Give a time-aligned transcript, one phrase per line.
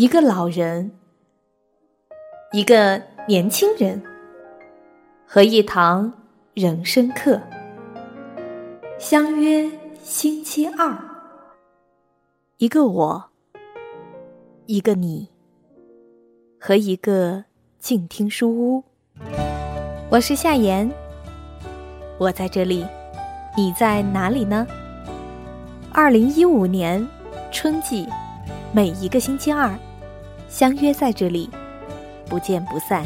[0.00, 0.90] 一个老人，
[2.52, 4.02] 一个年轻人，
[5.26, 6.10] 和一堂
[6.54, 7.38] 人生课，
[8.98, 9.70] 相约
[10.02, 10.98] 星期二。
[12.56, 13.22] 一个我，
[14.64, 15.28] 一个你，
[16.58, 17.44] 和一个
[17.78, 18.82] 静听书屋。
[20.08, 20.90] 我是夏言，
[22.16, 22.86] 我在这里，
[23.54, 24.66] 你在哪里呢？
[25.92, 27.06] 二零一五年
[27.52, 28.08] 春季，
[28.72, 29.78] 每一个星期二，
[30.50, 31.48] 相约在这里，
[32.28, 33.04] 不见不散。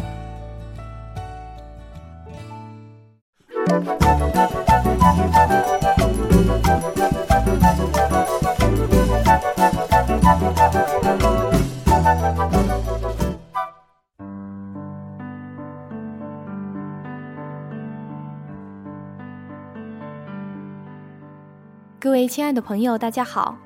[22.00, 23.56] 各位亲爱的朋友，大家好，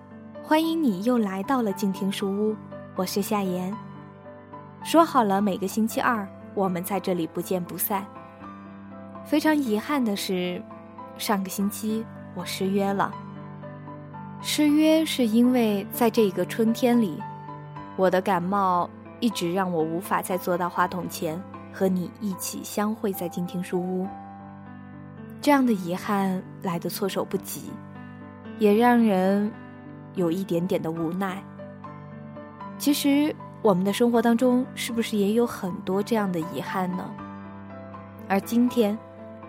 [0.43, 2.57] 欢迎你又来到了静听书屋，
[2.99, 3.73] 我是夏言。
[4.83, 8.05] 说好了每个星期二我们在这里不见不散。
[9.25, 10.61] 非常遗憾的是，
[11.17, 12.05] 上个星期
[12.35, 13.15] 我失约了。
[14.43, 17.23] 失约是因为在这个春天里，
[17.95, 21.41] 我的感冒一直让我无法再坐到话筒前
[21.73, 24.09] 和你一起相会在静听书屋。
[25.41, 27.71] 这样的遗憾来得措手不及。
[28.59, 29.53] 也让人
[30.17, 31.41] 有一点点的无奈。
[32.79, 37.11] 其实，我们的生活当中是不是也有很多这样的遗憾呢？
[38.29, 38.97] 而今天，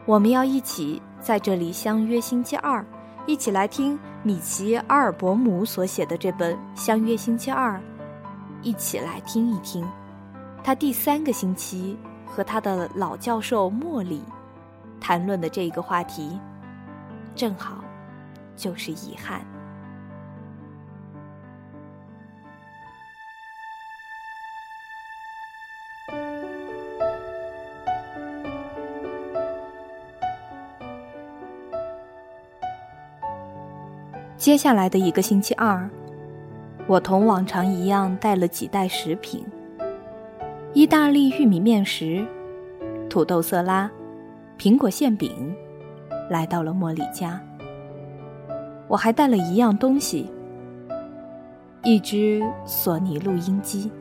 [0.06, 2.84] 我们要一起在这里相约星期二，
[3.28, 7.78] 一起来听米奇·阿尔伯姆所写的这本《相约星期二》，
[8.64, 9.88] 一起来听一听
[10.64, 14.24] 他第三个星期和他的老教授莫里
[15.00, 16.40] 谈论的这个话题，
[17.36, 17.84] 正好。
[18.60, 19.40] 就是遗憾。
[34.40, 35.90] 接下来的一个星期二，
[36.88, 39.46] 我同往常一样带了几袋食品：
[40.72, 42.26] 意大利玉米面食、
[43.10, 43.92] 土豆色拉、
[44.58, 45.54] 苹果馅饼，
[46.30, 47.38] 来到了茉莉家。
[48.88, 50.32] 我还带了一样东西，
[51.84, 53.92] 一只索尼录音机。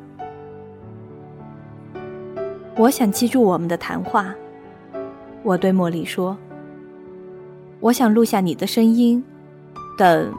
[2.77, 4.33] 我想记住我们的谈话。
[5.43, 6.39] 我对茉莉说
[7.81, 9.25] ：“我想录下你的声音，
[9.99, 10.33] 等，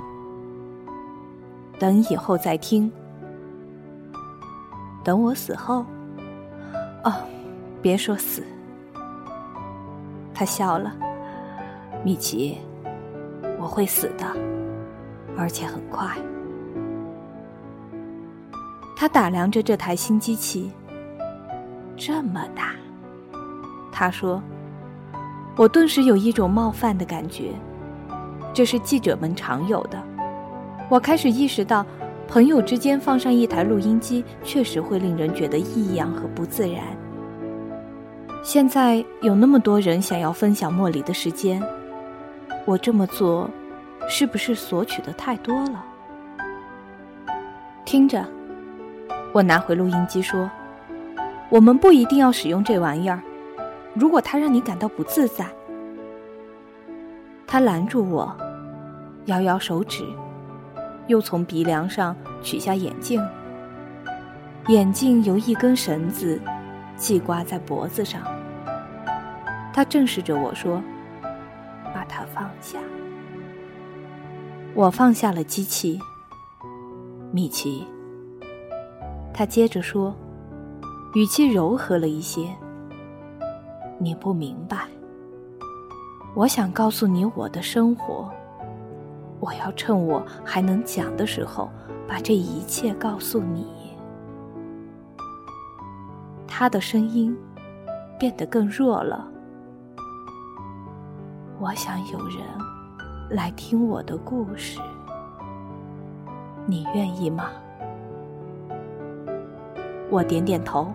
[1.78, 2.92] 等以后再听。
[5.04, 5.86] 等我死后。
[7.04, 7.14] 哦，
[7.82, 8.42] 别说死。”
[10.34, 10.92] 他笑了，
[12.04, 12.58] 米奇。
[13.60, 14.26] 我会死的，
[15.38, 16.16] 而且很快。
[18.96, 20.72] 他打量着这台新机器，
[21.98, 22.74] 这么大。
[23.92, 24.42] 他说
[25.58, 27.52] ：“我顿时有一种冒犯的感觉，
[28.54, 30.02] 这是记者们常有的。”
[30.90, 31.86] 我开始意识到，
[32.28, 36.84] 朋友之间放上一台录音机，确实会令人觉得异样和不自然。
[38.42, 41.62] 现在有那么多人想要分享莫里的时间。
[42.66, 43.50] 我这么做，
[44.08, 45.86] 是不是索取的太多了？
[47.86, 48.26] 听着，
[49.34, 50.50] 我拿回录音机说
[51.50, 53.22] ：“我们不一定要使用这玩意儿，
[53.94, 55.46] 如果它让你感到不自在。”
[57.52, 58.32] 他拦住我，
[59.26, 60.06] 摇摇手指，
[61.08, 63.20] 又从鼻梁上取下眼镜。
[64.68, 66.40] 眼镜由一根绳子
[66.96, 68.22] 系挂在脖子上。
[69.74, 70.80] 他正视着我说。
[71.92, 72.78] 把它放下。
[74.76, 76.00] 我放下了机器，
[77.32, 77.84] 米奇。
[79.34, 80.16] 他接着说，
[81.16, 82.48] 语气柔和了一些。
[83.98, 84.88] 你不明白。
[86.36, 88.30] 我想告诉你我的生活。
[89.40, 91.70] 我要趁我还能讲的时候，
[92.08, 93.68] 把这一切告诉你。
[96.48, 97.36] 他的声音
[98.20, 99.26] 变得更弱了。
[101.58, 102.40] 我想有人
[103.30, 104.80] 来听我的故事，
[106.66, 107.50] 你愿意吗？
[110.10, 110.92] 我点点头。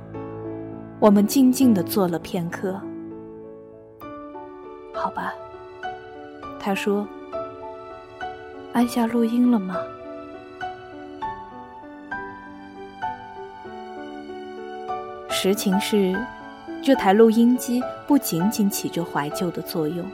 [1.00, 2.78] 我们静静的坐了片刻。
[5.14, 5.32] 吧，
[6.58, 7.06] 他说
[8.74, 9.76] ：“按下录音了吗？”
[15.30, 16.18] 实情是，
[16.82, 20.04] 这台录音机不仅仅起着怀旧的作用。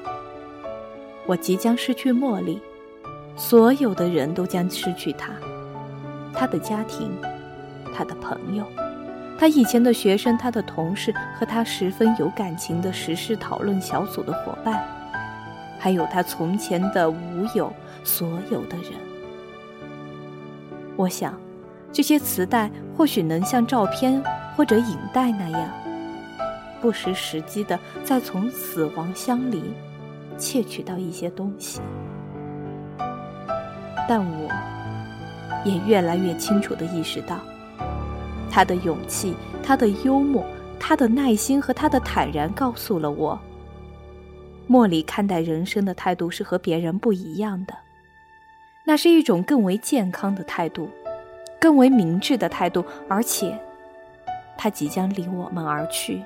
[1.26, 2.60] 我即将失去茉莉，
[3.36, 5.32] 所有的人都将失去他，
[6.34, 7.12] 他的家庭，
[7.94, 8.64] 他的朋友，
[9.40, 14.86] 他以前的学生，他的同事和他十分有感情的时事讨论小组的伙伴，
[15.78, 17.16] 还有他从前的舞
[17.54, 17.72] 友，
[18.04, 18.92] 所有的人。
[20.94, 21.40] 我想，
[21.90, 24.22] 这些磁带或许能像照片
[24.54, 25.70] 或者影带那样，
[26.82, 29.72] 不失时机的再从死亡箱里
[30.36, 31.80] 窃取到一些东西。
[34.06, 34.50] 但我
[35.64, 37.38] 也越来越清楚的意识到，
[38.50, 40.44] 他的勇气、他的幽默、
[40.78, 43.38] 他的耐心和他的坦然，告诉了我，
[44.66, 47.74] 莫里看待人生的态度是和别人不一样的。
[48.84, 50.88] 那是一种更为健康的态度，
[51.60, 53.56] 更为明智的态度，而且，
[54.58, 56.20] 他即将离我们而去。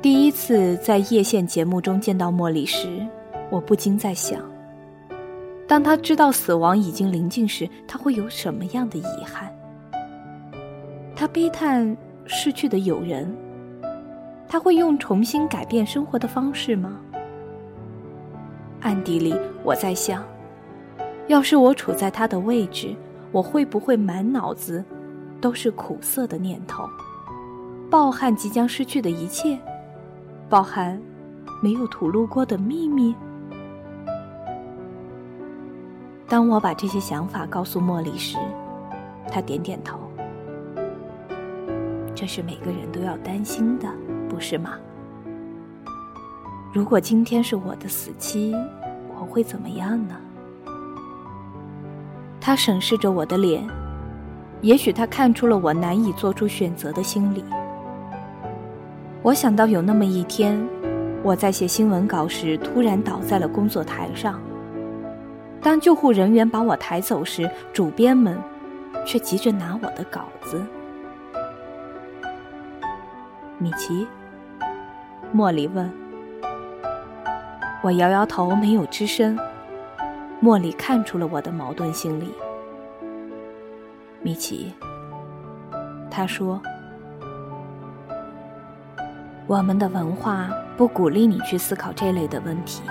[0.00, 3.06] 第一次在叶县节目中见到莫里时，
[3.50, 4.40] 我不禁在想：
[5.68, 9.52] 当他知道死亡已经临近时，他会有什么样的遗憾？
[11.14, 11.94] 他悲叹
[12.24, 13.36] 失去的友人，
[14.48, 16.98] 他会用重新改变生活的方式吗？
[18.80, 20.24] 暗地里，我在想，
[21.26, 22.96] 要是我处在他的位置，
[23.30, 24.82] 我会不会满脑子
[25.38, 26.88] 都是苦涩的念头，
[27.90, 29.58] 抱憾即将失去的一切，
[30.48, 30.98] 抱憾
[31.62, 33.14] 没有吐露过的秘密？
[36.28, 38.36] 当我把这些想法告诉莫莉时，
[39.30, 39.98] 她点点头。
[42.14, 43.88] 这是每个人都要担心的，
[44.28, 44.72] 不是吗？
[46.70, 48.54] 如果今天是我的死期，
[49.18, 50.16] 我会怎么样呢？
[52.40, 53.66] 他审视着我的脸，
[54.60, 57.42] 也许他看出了我难以做出选择的心理。
[59.22, 60.60] 我想到有那么一天，
[61.22, 64.38] 我在写新闻稿时突然倒在了工作台上。
[65.60, 68.38] 当救护人员把我抬走时，主编们
[69.06, 70.64] 却急着拿我的稿子。
[73.58, 74.06] 米奇，
[75.32, 75.90] 莫里问。
[77.82, 79.38] 我摇摇头，没有吱声。
[80.40, 82.32] 莫里看出了我的矛盾心理。
[84.22, 84.72] 米奇，
[86.10, 86.60] 他说
[89.46, 92.82] ：“我们的文化不鼓励你去思考这类的问题，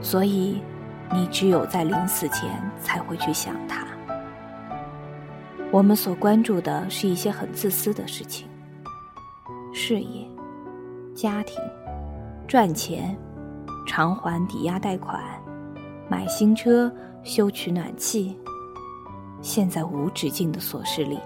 [0.00, 0.62] 所以
[1.12, 2.48] 你只有在临死前
[2.80, 3.86] 才会去想他。
[5.72, 8.48] 我们所关注的是一些很自私的事情：
[9.72, 10.26] 事业、
[11.14, 11.60] 家庭。”
[12.48, 13.16] 赚钱，
[13.86, 15.22] 偿还抵押贷款，
[16.08, 16.92] 买新车，
[17.22, 18.36] 修取暖气。
[19.40, 21.20] 现在无止境的琐事里，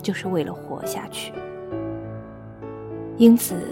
[0.00, 1.32] 就是为了活下去。
[3.16, 3.66] 因此，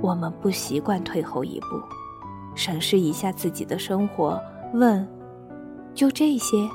[0.00, 1.66] 我们不习惯退后一步，
[2.54, 4.40] 审视一下自己的生活，
[4.72, 5.06] 问：
[5.94, 6.68] 就这些？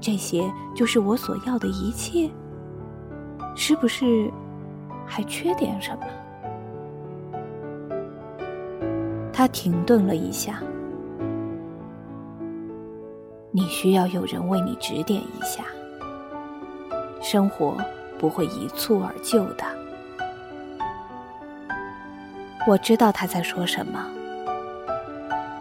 [0.00, 2.30] 这些就是我所要的一切？
[3.56, 4.30] 是不是
[5.04, 6.06] 还缺点什么？
[9.32, 10.60] 他停顿了一下，
[13.50, 15.64] 你需要有人为你指点一下。
[17.20, 17.76] 生活
[18.18, 19.64] 不会一蹴而就的。
[22.66, 24.06] 我知道他在说什么。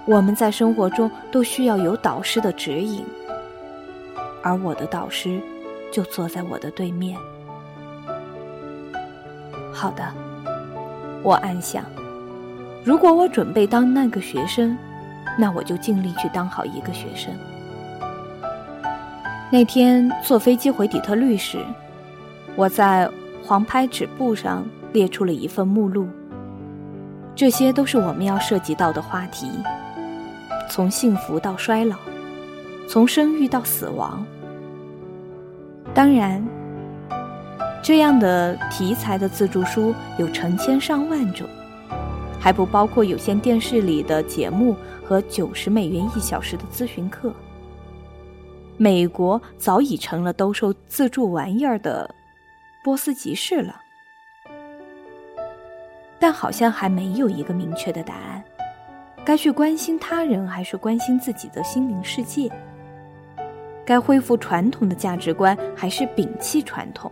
[0.07, 3.03] 我们在生活中都需要有导师的指引，
[4.41, 5.37] 而我的导师
[5.91, 7.19] 就坐在我的对面。
[9.73, 10.03] 好的，
[11.21, 11.83] 我暗想。
[12.85, 14.77] 如果我准备当那个学生，
[15.37, 17.33] 那我就尽力去当好一个学生。
[19.51, 21.59] 那天坐飞机回底特律时，
[22.55, 23.09] 我在
[23.43, 26.07] 黄拍纸布上列出了一份目录。
[27.35, 29.47] 这些都是我们要涉及到的话题，
[30.69, 31.97] 从幸福到衰老，
[32.87, 34.25] 从生育到死亡。
[35.93, 36.45] 当然，
[37.81, 41.47] 这样的题材的自助书有成千上万种。
[42.39, 47.33] 还不包括有线电视里的节目和九十美元一小时的咨询课。
[48.77, 52.13] 美国早已成了兜售自助玩意儿的
[52.83, 53.81] 波斯集市了，
[56.19, 58.41] 但好像还没有一个明确的答案：
[59.27, 62.49] 该去关心他人，还是关心自己的心灵世界？
[63.83, 67.11] 该恢复传统的价值观，还是摒弃传统？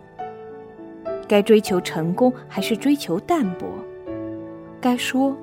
[1.28, 3.68] 该追求成功，还是追求淡泊？
[4.80, 5.36] 该说，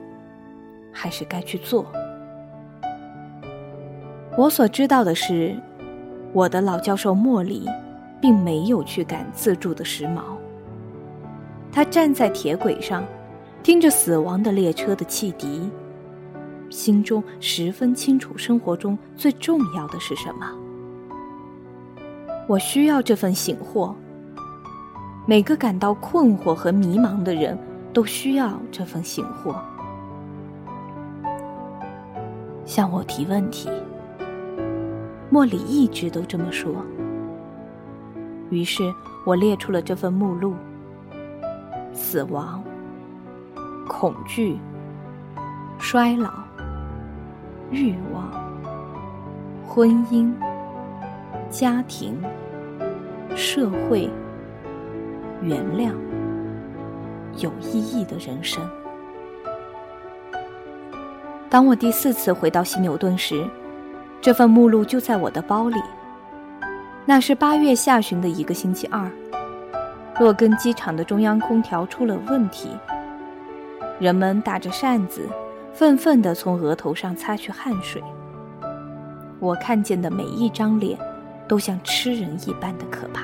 [0.91, 1.85] 还是该去做？
[4.35, 5.55] 我所知道的是，
[6.31, 7.69] 我的老教授莫里，
[8.19, 10.23] 并没有去赶自助的时髦。
[11.71, 13.05] 他站在铁轨上，
[13.61, 15.69] 听着死亡的列车的汽笛，
[16.73, 20.51] 心中十分清楚，生活中最重要的是什么。
[22.47, 23.93] 我需要这份醒惑。
[25.27, 27.57] 每个感到困惑和迷茫的人
[27.93, 29.55] 都需要这份醒惑。
[32.65, 33.69] 向我提问题。
[35.29, 36.73] 莫里一直都这么说。
[38.49, 38.93] 于是
[39.25, 40.55] 我列出了这份目录：
[41.93, 42.63] 死亡、
[43.87, 44.57] 恐惧、
[45.79, 46.31] 衰老、
[47.73, 48.31] 欲望、
[49.65, 50.31] 婚姻、
[51.49, 52.21] 家庭、
[53.35, 54.07] 社会。
[55.41, 55.91] 原谅，
[57.37, 58.61] 有意义的人生。
[61.49, 63.43] 当我第四次回到西牛顿时，
[64.21, 65.81] 这份目录就在我的包里。
[67.05, 69.11] 那是八月下旬的一个星期二，
[70.19, 72.69] 洛根机场的中央空调出了问题。
[73.99, 75.27] 人们打着扇子，
[75.73, 78.01] 愤愤地从额头上擦去汗水。
[79.39, 80.97] 我看见的每一张脸，
[81.47, 83.23] 都像吃人一般的可怕。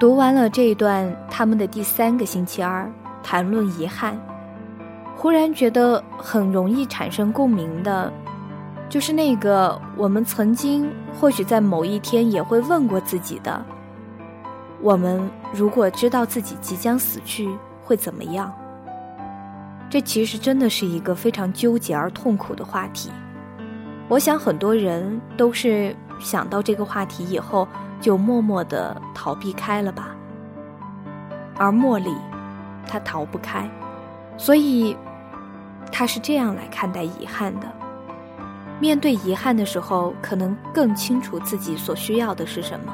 [0.00, 2.90] 读完了这一段，他们的第三个星期二
[3.24, 4.16] 谈论遗憾，
[5.16, 8.12] 忽然觉得很容易产生共鸣的，
[8.88, 10.88] 就是那个我们曾经
[11.18, 13.64] 或许在某一天也会问过自己的：
[14.80, 17.48] 我们如果知道自己即将死去
[17.82, 18.52] 会怎么样？
[19.90, 23.10] 这其实真的是一个非常纠结而痛苦的话题。
[24.08, 27.66] 我想很多人都是想到这个话题以后。
[28.00, 30.14] 就默默的逃避开了吧。
[31.56, 32.14] 而茉莉，
[32.88, 33.68] 他逃不开，
[34.36, 34.96] 所以，
[35.90, 37.66] 他是这样来看待遗憾的。
[38.80, 42.92] 面对遗憾的时候，可能更清楚自己所需要的是什么。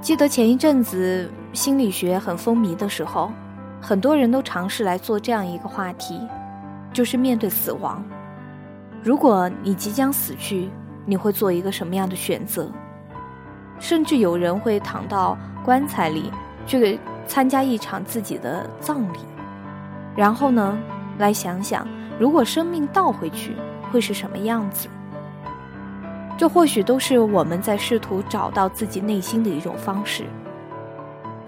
[0.00, 3.30] 记得前一阵子心理学很风靡的时候，
[3.80, 6.20] 很多人都尝试来做这样一个话题，
[6.92, 8.02] 就是面对死亡。
[9.02, 10.70] 如果你即将死去，
[11.04, 12.70] 你会做一个什么样的选择？
[13.78, 16.30] 甚至有人会躺到棺材里
[16.70, 19.18] 去参加一场自己的葬礼，
[20.14, 20.78] 然后呢，
[21.18, 21.84] 来想想
[22.16, 23.56] 如果生命倒回去
[23.90, 24.86] 会是什么样子。
[26.38, 30.22] 这或许都是我们在试图找到自己内心的一种方式。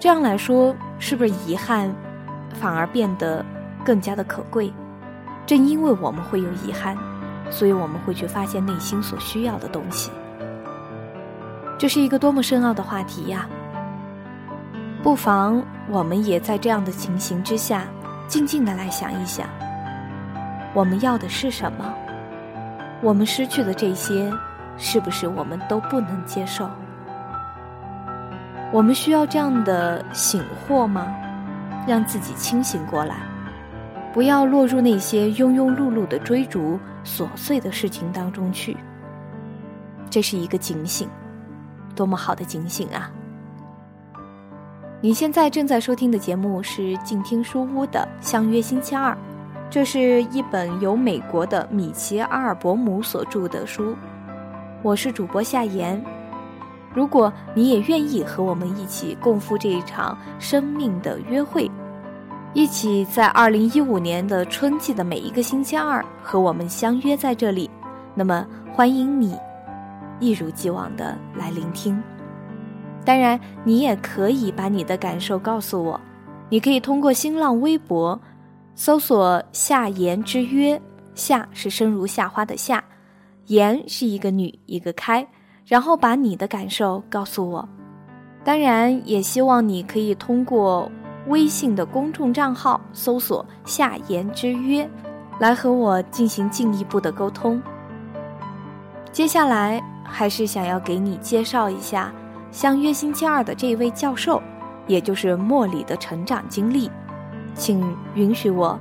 [0.00, 1.94] 这样来说，是不是遗憾
[2.54, 3.46] 反而变得
[3.84, 4.72] 更加的可贵？
[5.46, 6.96] 正因为我们会有遗憾，
[7.48, 10.10] 所以我们会去发现内心所需要的东西。
[11.78, 13.48] 这是一个多么深奥的话题呀！
[15.02, 17.86] 不妨我们也在这样的情形之下，
[18.28, 19.48] 静静的来想一想：
[20.72, 21.92] 我们要的是什么？
[23.02, 24.32] 我们失去的这些，
[24.78, 26.70] 是不是我们都不能接受？
[28.72, 31.12] 我们需要这样的醒惑吗？
[31.84, 33.16] 让自己清醒过来，
[34.14, 38.76] 不要落入那些庸庸碌碌的追逐琐碎的事情当中去。
[40.08, 41.08] 这是一个警醒。
[41.96, 43.10] 多么好的警醒啊！
[45.04, 49.10] 你现在正在收听的节目是静听书屋的《相约星期二》，
[49.68, 53.96] 这是一本由美国的米奇·阿尔伯姆所著的书。
[54.80, 56.00] 我是主播夏言。
[56.94, 61.68] 如果你也愿意和我们一起共赴这一场生命的约会，
[62.54, 67.68] 一起在二零一五年的春季的每一个星期二和我们相约在这里，
[68.14, 69.36] 那么欢迎你。
[70.20, 72.00] 一如既往的来聆听，
[73.04, 76.00] 当然，你也可以把你的感受告诉我。
[76.48, 78.20] 你可以通过新浪微博
[78.74, 80.80] 搜索“夏言之约”，
[81.14, 82.82] 夏是生如夏花的夏，
[83.46, 85.26] 言是一个女一个开，
[85.66, 87.68] 然后把你的感受告诉我。
[88.44, 90.90] 当然，也希望你可以通过
[91.26, 94.88] 微信的公众账号搜索“夏言之约”，
[95.40, 97.60] 来和我进行进一步的沟通。
[99.10, 99.82] 接下来。
[100.04, 102.12] 还是想要给你介绍一下
[102.52, 104.40] 《相约星期二》的这位教授，
[104.86, 106.90] 也就是莫里的成长经历，
[107.54, 107.80] 请
[108.14, 108.78] 允许我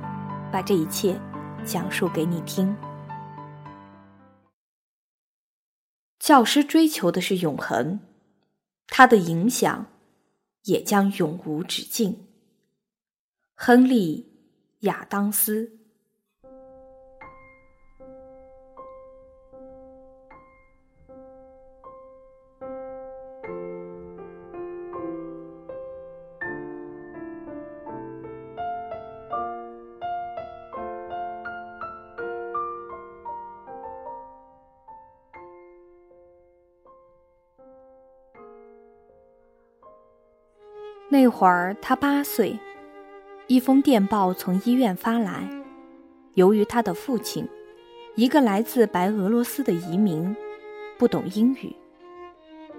[0.52, 1.18] 把这一切
[1.64, 2.76] 讲述给你听。
[6.18, 7.98] 教师追求的是永恒，
[8.88, 9.86] 他的影响
[10.64, 12.26] 也将永无止境。
[13.54, 14.30] 亨利·
[14.86, 15.81] 亚当斯。
[41.32, 42.58] 会儿他八岁，
[43.46, 45.48] 一封电报从医院发来，
[46.34, 47.48] 由于他的父亲，
[48.14, 50.36] 一个来自白俄罗斯的移民，
[50.98, 51.74] 不懂英语，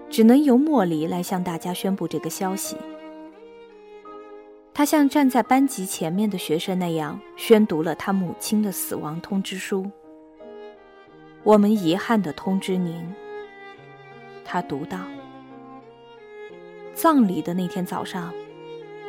[0.10, 2.78] 只能由莫里来向大家宣布这个消息。
[4.74, 9.90] 他像站在班级前面的学生那样宣读了他母亲的死亡通知书。
[11.44, 13.14] 我们遗憾地通知您，
[14.46, 15.00] 他读道。
[16.96, 18.32] 葬礼的那天早上，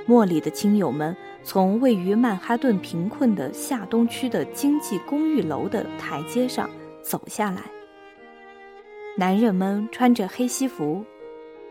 [0.06, 6.68] 莫里的亲友们从位于曼哈顿贫困的下东区的经济公寓楼的台阶上
[7.02, 7.62] 走下来。
[9.16, 11.04] 男人们穿着黑西服，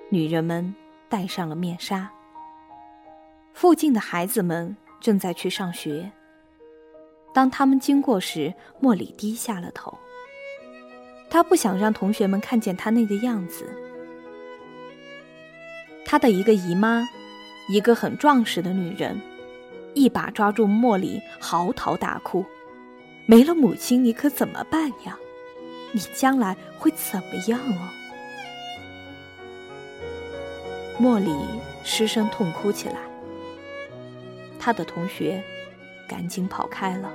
[0.10, 0.74] 女人们
[1.10, 2.10] 戴上了面纱。
[3.54, 6.12] 附近的孩子们正在去上学。
[7.34, 9.96] 当他们经过时，莫里低下了头。
[11.30, 13.66] 他不想让同学们看见他那个样子。
[16.06, 17.08] 他的一个姨妈，
[17.70, 19.20] 一个很壮实的女人，
[19.94, 22.46] 一把抓住莫里，嚎啕大哭
[23.26, 25.18] ：“没了母亲，你可怎么办呀？
[25.92, 27.90] 你将来会怎么样哦？”
[31.00, 31.34] 莫里
[31.84, 32.98] 失声痛哭起来。
[34.60, 35.44] 他的同学
[36.08, 37.12] 赶紧跑开了。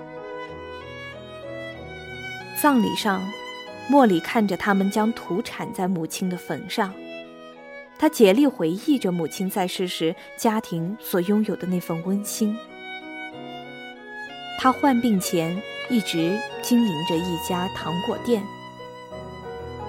[2.61, 3.23] 葬礼上，
[3.89, 6.93] 莫里看着他们将土铲在母亲的坟上。
[7.99, 12.57] 他竭力回忆着母亲在世时家庭所拥有的那份温馨。
[14.61, 18.43] 他患病前一直经营着一家糖果店，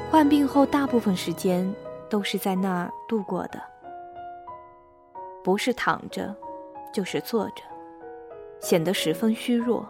[0.09, 1.71] 患病后大部分时间
[2.09, 3.61] 都是在那儿度过的，
[5.43, 6.35] 不是躺着，
[6.93, 7.63] 就是坐着，
[8.59, 9.87] 显得十分虚弱。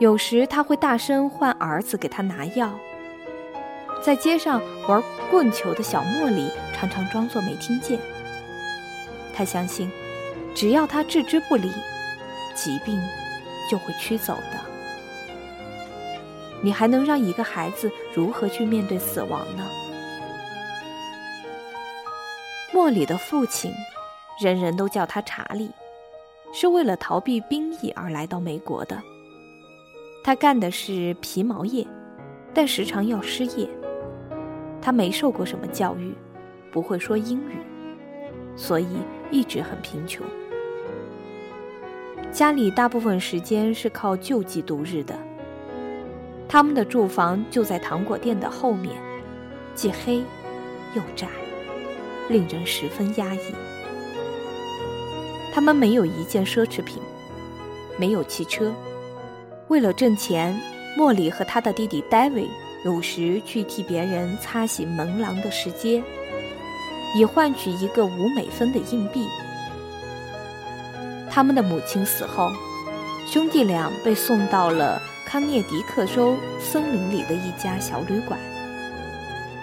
[0.00, 2.70] 有时他会大声唤儿子给他拿药。
[4.00, 7.98] 在街上玩棍球的小茉莉常常装作没听见。
[9.34, 9.90] 他相信，
[10.54, 11.70] 只要他置之不理，
[12.54, 12.98] 疾病
[13.70, 14.58] 就会驱走的。
[16.60, 19.64] 你还能让一个孩子如何去面对死亡呢？
[22.72, 23.72] 莫里的父亲，
[24.40, 25.70] 人人都叫他查理，
[26.52, 29.00] 是为了逃避兵役而来到美国的。
[30.24, 31.86] 他干的是皮毛业，
[32.52, 33.68] 但时常要失业。
[34.80, 36.14] 他没受过什么教育，
[36.70, 37.56] 不会说英语，
[38.56, 38.86] 所以
[39.30, 40.24] 一直很贫穷。
[42.30, 45.18] 家里大部分时间是靠救济度日的。
[46.48, 48.94] 他们的住房就在糖果店的后面，
[49.74, 50.18] 既黑
[50.94, 51.28] 又窄，
[52.28, 53.54] 令人十分压抑。
[55.52, 57.02] 他们没有一件奢侈品，
[57.98, 58.72] 没有汽车。
[59.68, 60.58] 为了挣钱，
[60.96, 62.48] 莫里和他的弟弟戴维。
[62.84, 66.02] 有时去替别人擦洗门廊的石阶，
[67.16, 69.26] 以换取一个五美分的硬币。
[71.30, 72.52] 他们的母亲死后，
[73.26, 78.38] 兄弟俩被送到了康涅狄克州森林里的一家小旅馆。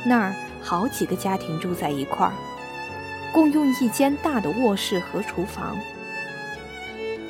[0.06, 2.34] 那儿好几个家庭住在一块儿，
[3.34, 5.78] 共用一间大的卧室和厨房。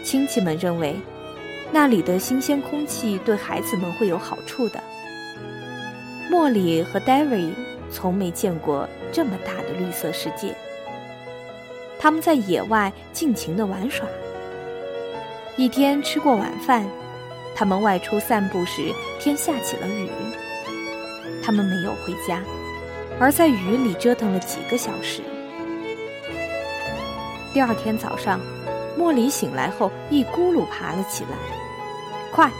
[0.03, 0.95] 亲戚们认为，
[1.71, 4.83] 那里的新鲜空气对孩子们会有好处的。
[6.35, 7.49] 莫里和戴维
[7.89, 10.53] 从没见过这么大的绿色世界。
[11.97, 14.05] 他们在野外尽情的玩耍。
[15.55, 16.85] 一天吃过晚饭，
[17.55, 20.09] 他们外出散步时，天下起了雨。
[21.41, 22.41] 他们没有回家，
[23.17, 25.21] 而在雨里折腾了几个小时。
[27.53, 28.41] 第二天早上，
[28.97, 31.29] 莫里醒来后一咕噜爬了起来。
[32.33, 32.51] 快，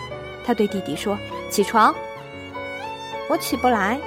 [0.46, 1.20] 他对弟弟说
[1.52, 1.94] ：“起床。”
[3.28, 4.00] 我起不来，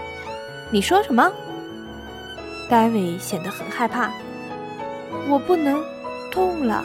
[0.71, 1.31] 你说什么？
[2.71, 4.13] 戴维显得很害怕。
[5.29, 5.83] 我不能
[6.31, 6.85] 动了。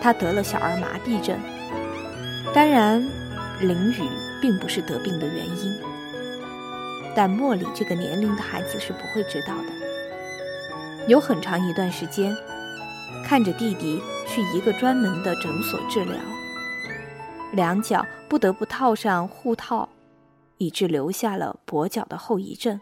[0.00, 1.38] 他得了小儿麻痹症。
[2.54, 3.04] 当然，
[3.60, 4.02] 淋雨
[4.40, 5.76] 并不是得病的原因。
[7.14, 11.06] 但莫里这个年龄的孩子是不会知道的。
[11.06, 12.36] 有很长一段时间，
[13.24, 16.16] 看着弟弟去一个专门的诊所治疗。
[17.54, 19.88] 两脚不得不套上护套，
[20.58, 22.80] 以致留下了跛脚的后遗症。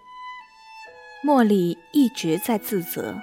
[1.24, 3.14] 茉莉一直在自责，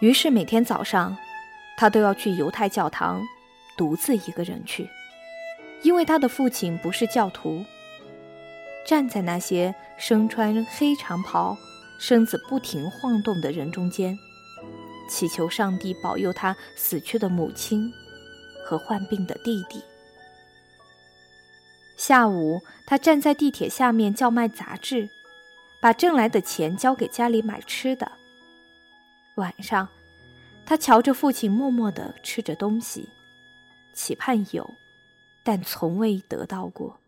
[0.00, 1.16] 于是每天早上，
[1.76, 3.22] 他都要去犹太教堂，
[3.76, 4.88] 独自一个人去，
[5.82, 7.64] 因为他的父亲不是教徒。
[8.84, 11.56] 站在那些身穿黑长袍、
[11.98, 14.18] 身子不停晃动的人中间，
[15.08, 17.92] 祈求上帝保佑他死去的母亲。
[18.66, 19.80] 和患病的弟弟。
[21.96, 25.08] 下午，他站在地铁下面叫卖杂志，
[25.80, 28.10] 把挣来的钱交给家里买吃的。
[29.36, 29.88] 晚上，
[30.66, 33.08] 他瞧着父亲默默的吃着东西，
[33.94, 34.68] 期盼有，
[35.44, 36.98] 但从未得到过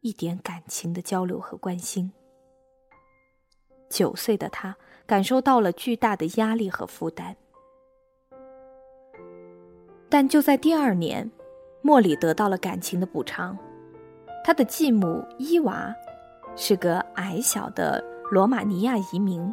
[0.00, 2.10] 一点感情的交流和关心。
[3.90, 7.36] 九岁的他感受到了巨大的压力和负担，
[10.12, 11.30] 但就在第二年，
[11.80, 13.58] 莫里得到了感情的补偿。
[14.44, 15.90] 他的继母伊娃
[16.54, 19.50] 是个矮小的罗马尼亚移民，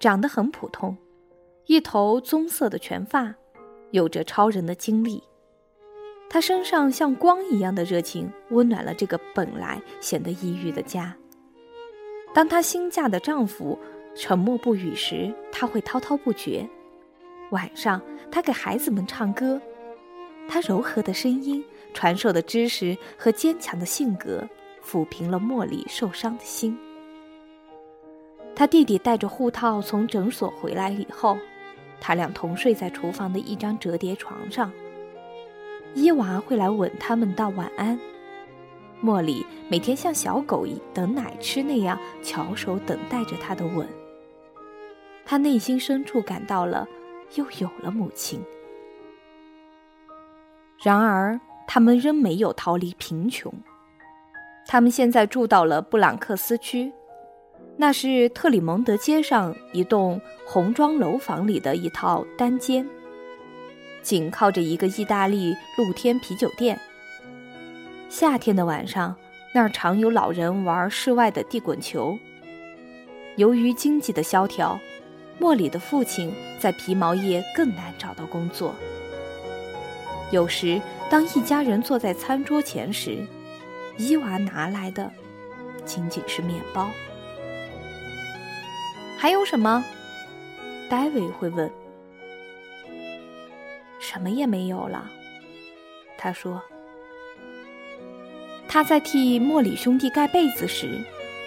[0.00, 0.96] 长得很普通，
[1.66, 3.32] 一头棕色的全发，
[3.92, 5.22] 有着超人的精力。
[6.28, 11.16] 他身上像光一样的热情，温暖了这个本来显得抑郁的家。
[12.34, 13.78] 当她新嫁的丈夫
[14.16, 16.68] 沉默不语时，她会滔滔不绝。
[17.52, 19.60] 晚上，她给孩子们唱歌，
[20.48, 24.48] 她柔和的声音、传授的知识和坚强的性格，
[24.82, 26.76] 抚平了茉莉受伤的心。
[28.54, 31.38] 他弟弟带着护套从诊所回来以后，
[32.00, 34.70] 他俩同睡在厨房的一张折叠床上。
[35.94, 37.98] 伊娃会来吻他们道晚安。
[39.02, 43.86] 茉莉每天像小狗等奶吃那样翘首等待着他的吻。
[45.24, 46.86] 他内心深处感到了，
[47.34, 48.40] 又有了母亲。
[50.82, 53.52] 然而，他们仍没有逃离贫穷。
[54.66, 56.92] 他们现在住到了布朗克斯区，
[57.76, 62.88] 那是特里蒙德街上一栋红砖楼房里的一套单间，
[64.02, 66.78] 紧靠着一个意大利露天啤酒店。
[68.08, 69.16] 夏天的晚上，
[69.54, 72.18] 那儿常有老人玩室外的地滚球。
[73.36, 74.78] 由于经济的萧条，
[75.38, 78.74] 莫里的父亲在皮毛业更难找到工作。
[80.30, 83.26] 有时，当一家人坐在餐桌前时，
[83.98, 85.10] 伊娃拿来的
[85.84, 86.90] 仅仅是面包。
[89.18, 89.84] 还有什么？
[90.88, 91.70] 戴维会问。
[94.00, 95.10] 什么也没有了，
[96.18, 96.62] 他说。
[98.68, 100.98] 他在替莫里兄弟盖被子时，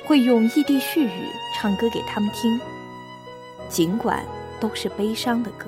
[0.06, 2.60] 会用异地絮语唱歌给他们听，
[3.70, 4.24] 尽管
[4.60, 5.68] 都是悲伤的歌。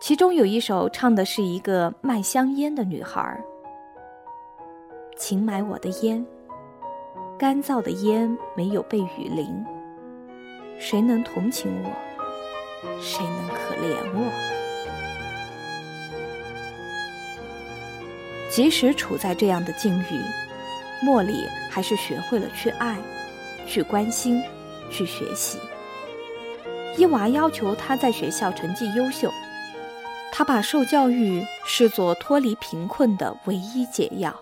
[0.00, 3.42] 其中有一首唱的是一个卖香烟的女孩儿
[5.18, 6.24] ：“请买我的烟，
[7.38, 9.64] 干燥的烟没有被雨淋。
[10.78, 11.90] 谁能同情我？
[13.00, 14.30] 谁能可怜我？”
[18.48, 20.22] 即使处在这样的境遇，
[21.04, 22.96] 莫里还是学会了去爱、
[23.66, 24.40] 去关心、
[24.90, 25.58] 去学习。
[26.98, 29.30] 伊娃要求他在学校成绩优秀，
[30.32, 34.34] 他把受教育视作脱离贫困的唯一解药。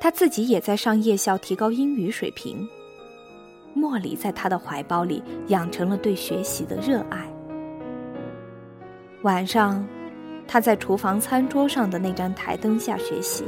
[0.00, 2.68] 他自己也在上夜校提高英语水平。
[3.74, 7.24] 莫里在他的怀抱里养成了对学习的热爱。
[9.22, 9.86] 晚上。
[10.46, 13.44] 他在厨房餐桌上的那盏台灯下学习。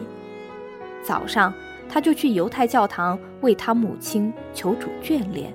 [1.02, 1.52] 早上，
[1.90, 5.52] 他就去犹太教堂为他母亲求主眷恋，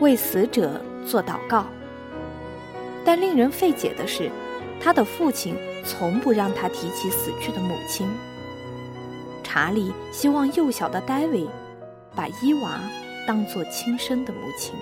[0.00, 1.66] 为死者做祷告。
[3.04, 4.30] 但令人费解的是，
[4.80, 8.08] 他的父亲从不让他提起死去的母亲。
[9.42, 11.46] 查理希望幼小的戴维
[12.14, 12.80] 把伊娃
[13.26, 14.74] 当作亲生的母亲，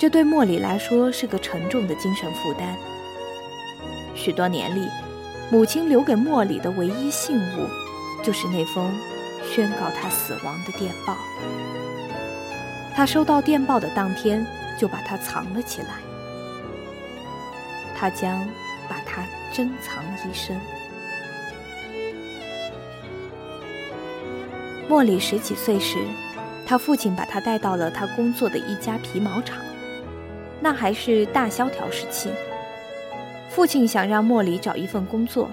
[0.00, 2.76] 这对莫里来说是个沉重的精神负担。
[4.16, 4.88] 许多年里，
[5.50, 7.68] 母亲留给莫里的唯一信物，
[8.22, 8.92] 就是那封
[9.48, 11.16] 宣告他死亡的电报。
[13.00, 14.46] 他收到电报的当天，
[14.78, 15.88] 就把它藏了起来。
[17.96, 18.46] 他将
[18.90, 20.54] 把它珍藏一生。
[24.86, 25.96] 莫里十几岁时，
[26.66, 29.56] 他父亲把他带到了他工作的一家皮毛厂，
[30.60, 32.28] 那还是大萧条时期。
[33.48, 35.48] 父亲想让莫里找一份工作，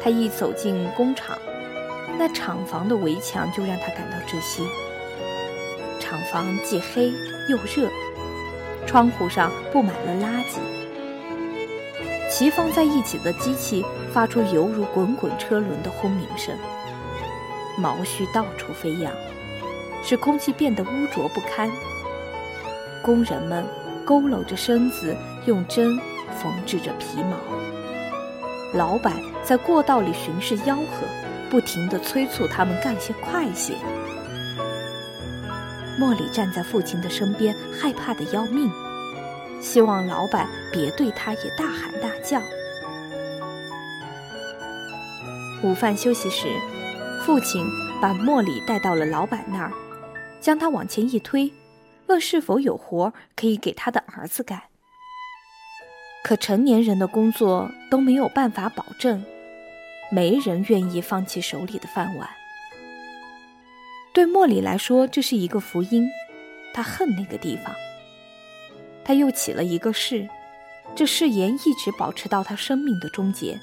[0.00, 1.36] 他一走进工厂，
[2.16, 4.62] 那厂房的围墙就让他感到窒息。
[6.08, 7.12] 厂房既黑
[7.48, 7.90] 又热，
[8.86, 10.60] 窗户上布满了垃圾，
[12.30, 16.56] 齐放在一起的机器发出犹如滚滚车轮的轰鸣声，
[17.76, 19.12] 毛絮到处飞扬，
[20.04, 21.68] 使空气变得污浊不堪。
[23.02, 23.66] 工人们
[24.06, 25.16] 佝偻着身子，
[25.46, 25.98] 用针。
[26.42, 27.36] 缝制着皮毛，
[28.74, 31.06] 老板在过道里巡视吆喝，
[31.48, 33.74] 不停地催促他们干些快些。
[35.98, 38.70] 莫里站在父亲的身边，害怕的要命，
[39.60, 42.40] 希望老板别对他也大喊大叫。
[45.62, 46.48] 午饭休息时，
[47.24, 47.66] 父亲
[48.00, 49.72] 把莫里带到了老板那儿，
[50.40, 51.50] 将他往前一推，
[52.06, 54.62] 问是否有活可以给他的儿子干。
[56.22, 59.24] 可成年人的工作都没有办法保证，
[60.10, 62.28] 没人愿意放弃手里的饭碗。
[64.16, 66.08] 对莫里来说，这是一个福音，
[66.72, 67.76] 他恨那个地方。
[69.04, 70.26] 他又起了一个誓，
[70.94, 73.60] 这誓言一直保持到他生命的终结。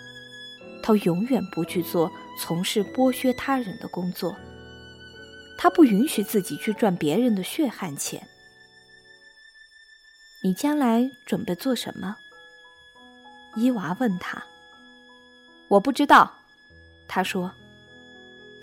[0.84, 4.38] 他永远不去做从事剥削他人的工作。
[5.58, 8.28] 他不允许自己去赚别人的血汗钱。
[10.44, 12.16] 你将来准备做什么？
[13.56, 14.44] 伊娃问他
[15.68, 16.32] ：“我不知道。”
[17.10, 17.52] 他说：“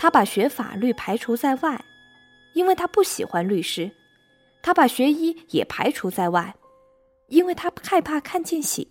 [0.01, 1.85] 他把学法律排除在外，
[2.55, 3.91] 因为他不喜欢律师；
[4.63, 6.55] 他把学医也排除在外，
[7.27, 8.87] 因为他害怕看见血。”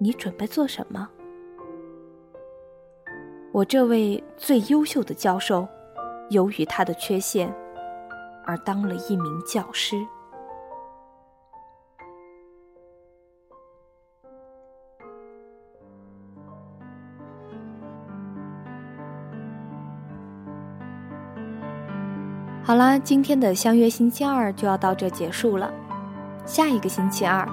[0.00, 1.06] 你准备做什么？
[3.52, 5.68] 我这位最优秀的教授，
[6.30, 7.54] 由于他的缺陷，
[8.46, 9.94] 而当了一名教师。
[22.70, 25.68] 好啦，今天的相约星期二就要到这结束了。
[26.46, 27.44] 下一个星期二，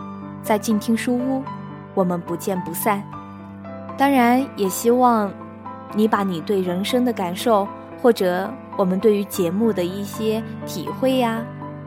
[0.43, 1.41] 在静听书屋，
[1.95, 3.01] 我们不见不散。
[3.97, 5.33] 当然，也希望
[5.95, 7.67] 你把你对人生的感受，
[7.99, 11.43] 或者我们对于节目的一些体会呀，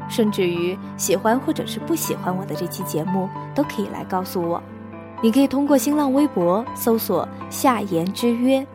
[0.08, 4.60] 甚至于喜欢或者是不喜欢我的这期节目，都可以来告诉我。
[5.22, 8.66] 你可以通过新浪微博搜索“夏言之约”，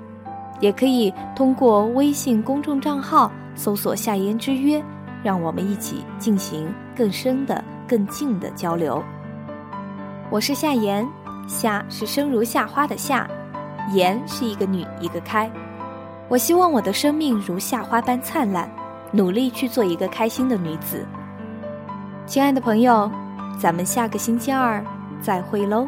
[0.62, 3.30] 也可以通过微信公众账号。
[3.56, 4.84] 搜索“夏言之约”，
[5.24, 9.04] 让我们一起进行更深的、更近的交流。
[10.30, 11.08] 我是夏言，
[11.48, 13.30] 夏是生如夏花的夏，
[13.94, 15.50] 言是一个女一个开。
[16.28, 18.70] 我希望我的生命如夏花般灿烂，
[19.12, 21.06] 努力去做一个开心的女子。
[22.26, 23.10] 亲爱的朋友，
[23.60, 24.84] 咱们下个星期二
[25.22, 25.88] 再会喽。